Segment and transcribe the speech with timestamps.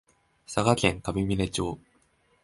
[0.47, 1.79] 佐賀県上峰町